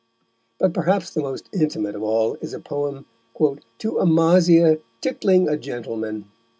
But 0.57 0.73
perhaps 0.73 1.11
the 1.11 1.21
most 1.21 1.47
intimate 1.53 1.93
of 1.93 2.01
all 2.01 2.35
is 2.41 2.55
a 2.55 2.59
poem 2.59 3.05
"To 3.37 3.99
Amasia, 3.99 4.79
tickling 4.99 5.47
a 5.47 5.57
Gentleman." 5.57 6.25